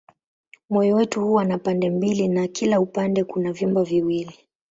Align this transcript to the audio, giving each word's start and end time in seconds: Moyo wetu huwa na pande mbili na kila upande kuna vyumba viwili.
Moyo 0.69 0.95
wetu 0.95 1.21
huwa 1.21 1.45
na 1.45 1.57
pande 1.57 1.89
mbili 1.89 2.27
na 2.27 2.47
kila 2.47 2.79
upande 2.79 3.23
kuna 3.23 3.53
vyumba 3.53 3.83
viwili. 3.83 4.35